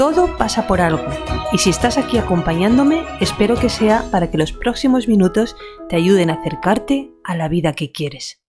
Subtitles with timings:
[0.00, 1.04] Todo pasa por algo
[1.52, 5.56] y si estás aquí acompañándome, espero que sea para que los próximos minutos
[5.90, 8.42] te ayuden a acercarte a la vida que quieres.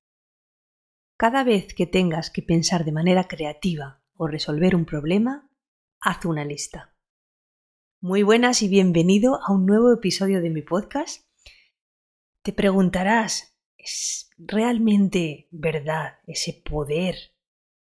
[1.18, 5.52] Cada vez que tengas que pensar de manera creativa o resolver un problema,
[6.00, 6.96] haz una lista.
[8.00, 11.26] Muy buenas y bienvenido a un nuevo episodio de mi podcast.
[12.44, 17.36] Te preguntarás, ¿es realmente verdad ese poder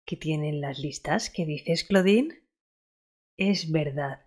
[0.05, 2.46] que tienen las listas que dices, Claudine?
[3.37, 4.25] Es verdad.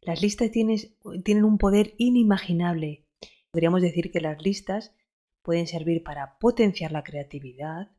[0.00, 3.08] Las listas tienen un poder inimaginable.
[3.50, 4.94] Podríamos decir que las listas
[5.42, 7.90] pueden servir para potenciar la creatividad,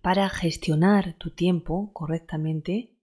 [0.00, 2.96] para gestionar tu tiempo correctamente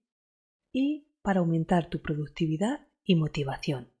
[0.72, 3.92] y para aumentar tu productividad y motivación.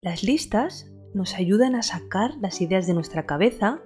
[0.00, 3.80] Las listas nos ayudan a sacar las ideas de nuestra cabeza,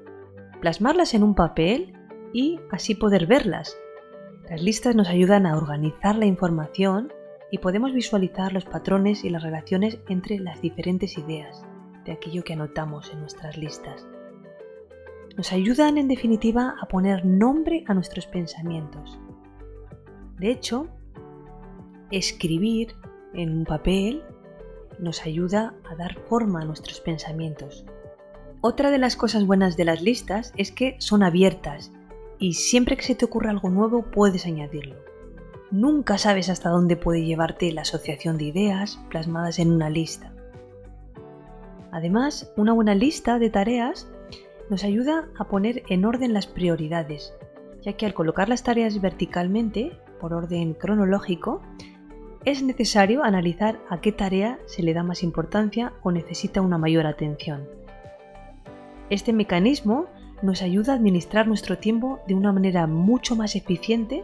[0.60, 1.92] plasmarlas en un papel
[2.32, 3.76] y así poder verlas.
[4.48, 7.12] Las listas nos ayudan a organizar la información
[7.52, 11.62] y podemos visualizar los patrones y las relaciones entre las diferentes ideas
[12.06, 14.06] de aquello que anotamos en nuestras listas.
[15.36, 19.20] Nos ayudan en definitiva a poner nombre a nuestros pensamientos.
[20.38, 20.88] De hecho,
[22.10, 22.94] escribir
[23.34, 24.24] en un papel
[24.98, 27.84] nos ayuda a dar forma a nuestros pensamientos.
[28.62, 31.92] Otra de las cosas buenas de las listas es que son abiertas
[32.38, 35.11] y siempre que se te ocurra algo nuevo puedes añadirlo.
[35.72, 40.30] Nunca sabes hasta dónde puede llevarte la asociación de ideas plasmadas en una lista.
[41.90, 44.06] Además, una buena lista de tareas
[44.68, 47.32] nos ayuda a poner en orden las prioridades,
[47.80, 51.62] ya que al colocar las tareas verticalmente, por orden cronológico,
[52.44, 57.06] es necesario analizar a qué tarea se le da más importancia o necesita una mayor
[57.06, 57.66] atención.
[59.08, 60.04] Este mecanismo
[60.42, 64.22] nos ayuda a administrar nuestro tiempo de una manera mucho más eficiente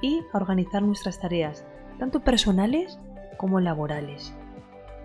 [0.00, 1.64] y a organizar nuestras tareas,
[1.98, 2.98] tanto personales
[3.36, 4.34] como laborales.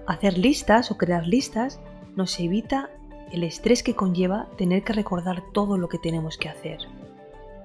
[0.07, 1.79] Hacer listas o crear listas
[2.15, 2.89] nos evita
[3.31, 6.79] el estrés que conlleva tener que recordar todo lo que tenemos que hacer.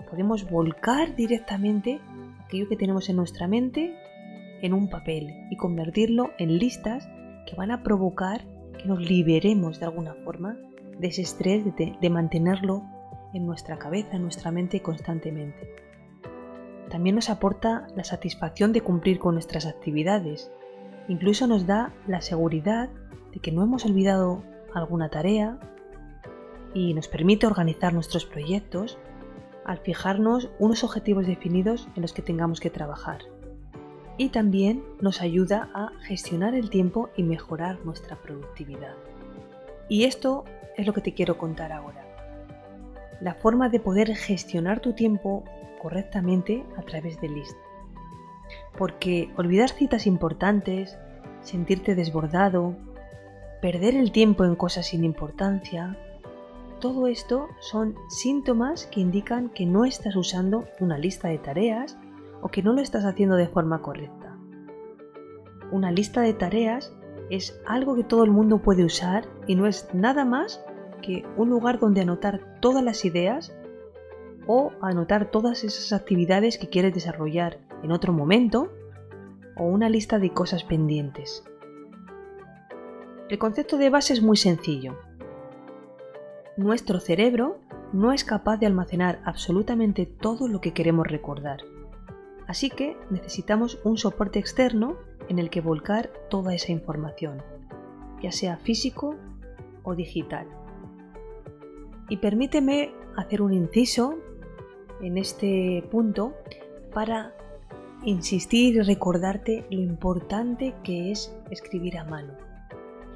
[0.08, 2.00] Podemos volcar directamente
[2.44, 3.94] aquello que tenemos en nuestra mente
[4.62, 7.08] en un papel y convertirlo en listas
[7.46, 8.44] que van a provocar
[8.78, 10.56] que nos liberemos de alguna forma
[10.98, 12.82] de ese estrés de, mantenerlo
[13.32, 15.89] en nuestra cabeza, en nuestra mente constantemente
[16.90, 20.50] también nos aporta la satisfacción de cumplir con nuestras actividades.
[21.08, 22.90] Incluso nos da la seguridad
[23.32, 24.42] de que no hemos olvidado
[24.74, 25.58] alguna tarea
[26.74, 28.98] y nos permite organizar nuestros proyectos
[29.64, 33.20] al fijarnos unos objetivos definidos en los que tengamos que trabajar.
[34.18, 38.94] Y también nos ayuda a gestionar el tiempo y mejorar nuestra productividad.
[39.88, 40.44] Y esto
[40.76, 42.09] es lo que te quiero contar ahora.
[43.20, 45.44] La forma de poder gestionar tu tiempo
[45.80, 47.56] correctamente a través de list.
[48.76, 50.98] Porque olvidar citas importantes,
[51.42, 52.76] sentirte desbordado,
[53.60, 55.96] perder el tiempo en cosas sin importancia,
[56.80, 61.98] todo esto son síntomas que indican que no estás usando una lista de tareas
[62.40, 64.38] o que no lo estás haciendo de forma correcta.
[65.70, 66.92] Una lista de tareas
[67.28, 70.64] es algo que todo el mundo puede usar y no es nada más
[71.00, 73.52] que un lugar donde anotar todas las ideas
[74.46, 78.72] o anotar todas esas actividades que quieres desarrollar en otro momento
[79.56, 81.44] o una lista de cosas pendientes.
[83.28, 84.98] El concepto de base es muy sencillo.
[86.56, 87.58] Nuestro cerebro
[87.92, 91.60] no es capaz de almacenar absolutamente todo lo que queremos recordar.
[92.46, 94.96] Así que necesitamos un soporte externo
[95.28, 97.42] en el que volcar toda esa información,
[98.20, 99.14] ya sea físico
[99.84, 100.48] o digital.
[102.10, 104.18] Y permíteme hacer un inciso
[105.00, 106.34] en este punto
[106.92, 107.32] para
[108.04, 112.34] insistir y recordarte lo importante que es escribir a mano.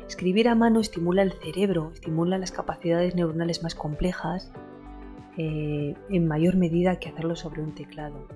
[0.06, 4.52] Escribir a mano estimula el cerebro, estimula las capacidades neuronales más complejas
[5.38, 8.29] eh, en mayor medida que hacerlo sobre un teclado.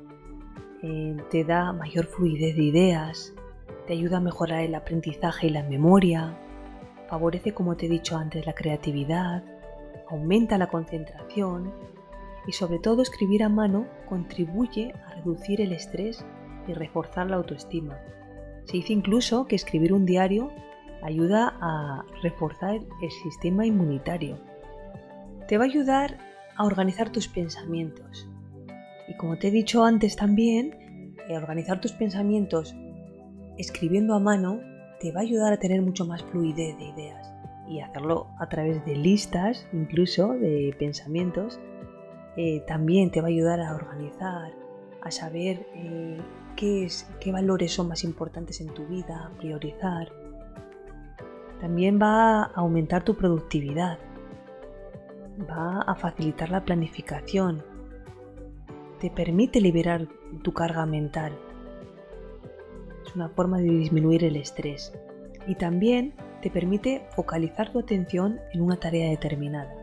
[0.82, 3.32] Eh, te da mayor fluidez de ideas,
[3.86, 6.36] te ayuda a mejorar el aprendizaje y la memoria,
[7.08, 9.44] favorece, como te he dicho antes, la creatividad,
[10.10, 11.72] aumenta la concentración
[12.46, 16.24] y sobre todo escribir a mano contribuye a reducir el estrés
[16.66, 17.98] y reforzar la autoestima.
[18.64, 20.50] Se dice incluso que escribir un diario
[21.02, 24.38] ayuda a reforzar el sistema inmunitario.
[25.46, 26.18] te va a ayudar
[26.56, 28.28] a organizar tus pensamientos.
[29.08, 32.74] Y como te he dicho antes también, eh, organizar tus pensamientos
[33.56, 34.60] escribiendo a mano
[35.00, 37.37] te va a ayudar a tener mucho más fluidez de ideas
[37.68, 41.60] y hacerlo a través de listas, incluso de pensamientos,
[42.36, 44.52] eh, también te va a ayudar a organizar,
[45.02, 46.18] a saber eh,
[46.56, 50.08] qué, es, qué valores son más importantes en tu vida, priorizar.
[51.60, 53.98] También va a aumentar tu productividad,
[55.50, 57.62] va a facilitar la planificación,
[59.00, 60.06] te permite liberar
[60.42, 61.32] tu carga mental.
[63.04, 64.92] Es una forma de disminuir el estrés
[65.46, 69.74] y también te permite focalizar tu atención en una tarea determinada.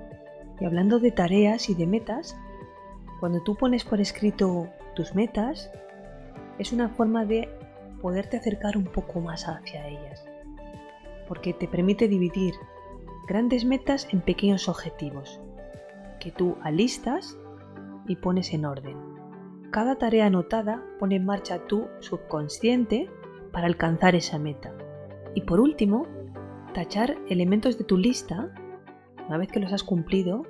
[0.59, 2.37] Y hablando de tareas y de metas,
[3.19, 5.69] cuando tú pones por escrito tus metas,
[6.57, 7.49] es una forma de
[8.01, 10.25] poderte acercar un poco más hacia ellas,
[11.27, 12.53] porque te permite dividir
[13.27, 15.41] grandes metas en pequeños objetivos,
[16.19, 17.37] que tú alistas
[18.07, 18.97] y pones en orden.
[19.71, 23.09] Cada tarea anotada pone en marcha tu subconsciente
[23.51, 24.73] para alcanzar esa meta.
[25.33, 26.07] Y por último,
[26.75, 28.53] tachar elementos de tu lista,
[29.29, 30.43] una vez que los has cumplido,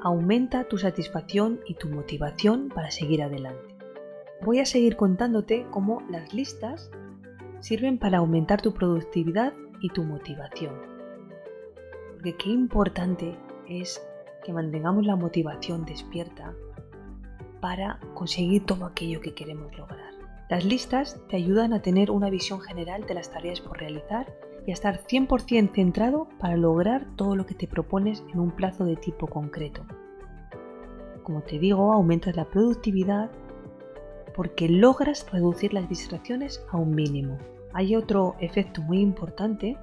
[0.00, 3.74] aumenta tu satisfacción y tu motivación para seguir adelante.
[4.44, 6.92] Voy a seguir contándote cómo las listas
[7.58, 10.74] sirven para aumentar tu productividad y tu motivación.
[12.12, 13.36] Porque qué importante
[13.68, 14.00] es
[14.44, 16.54] que mantengamos la motivación despierta
[17.60, 20.12] para conseguir todo aquello que queremos lograr.
[20.48, 24.32] Las listas te ayudan a tener una visión general de las tareas por realizar
[24.68, 28.84] y a estar 100% centrado para lograr todo lo que te propones en un plazo
[28.84, 29.86] de tipo concreto.
[31.22, 33.30] Como te digo, aumentas la productividad
[34.36, 37.38] porque logras reducir las distracciones a un mínimo.
[37.72, 39.78] Hay otro efecto muy importante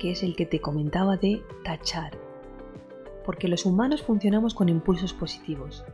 [0.00, 2.18] que es el que te comentaba de tachar.
[3.24, 5.84] Porque los humanos funcionamos con impulsos positivos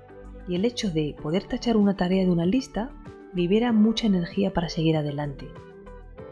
[0.49, 2.93] y el hecho de poder tachar una tarea de una lista
[3.35, 5.49] libera mucha energía para seguir adelante.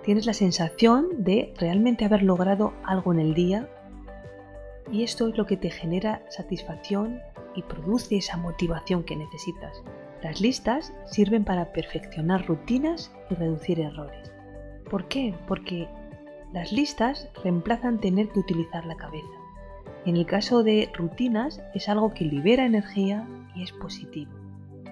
[0.05, 3.69] Tienes la sensación de realmente haber logrado algo en el día
[4.91, 7.21] y esto es lo que te genera satisfacción
[7.55, 9.83] y produce esa motivación que necesitas.
[10.23, 14.33] Las listas sirven para perfeccionar rutinas y reducir errores.
[14.91, 15.35] ¿Por qué?
[15.47, 15.89] Porque
[16.53, 19.27] las listas reemplazan tener que utilizar la cabeza.
[20.05, 24.33] En el caso de rutinas es algo que libera energía y es positivo.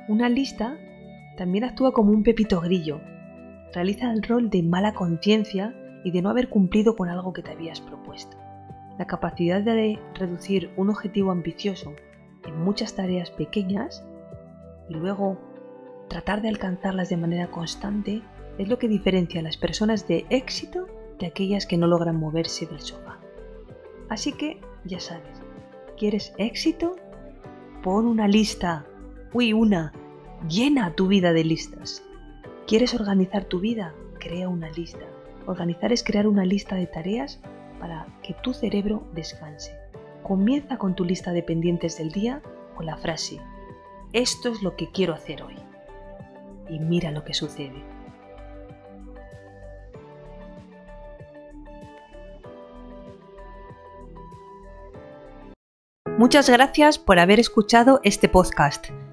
[0.09, 0.79] Una lista
[1.37, 3.01] también actúa como un pepito grillo.
[3.73, 5.75] Realiza el rol de mala conciencia
[6.05, 8.37] y de no haber cumplido con algo que te habías propuesto.
[8.99, 11.95] La capacidad de reducir un objetivo ambicioso
[12.45, 14.05] en muchas tareas pequeñas
[14.89, 15.39] y luego
[16.09, 18.23] tratar de alcanzarlas de manera constante
[18.59, 20.87] es lo que diferencia a las personas de éxito
[21.19, 23.21] de aquellas que no logran moverse del sofá.
[24.09, 25.41] Así que ya sabes,
[25.97, 26.97] ¿quieres éxito?
[27.83, 28.85] Pon una lista,
[29.33, 29.93] uy, una,
[30.49, 32.03] llena tu vida de listas.
[32.71, 33.97] ¿Quieres organizar tu vida?
[34.21, 35.05] Crea una lista.
[35.45, 37.41] Organizar es crear una lista de tareas
[37.81, 39.77] para que tu cerebro descanse.
[40.23, 42.41] Comienza con tu lista de pendientes del día
[42.77, 43.41] con la frase,
[44.13, 45.57] esto es lo que quiero hacer hoy.
[46.69, 47.83] Y mira lo que sucede.
[56.17, 58.91] Muchas gracias por haber escuchado este podcast.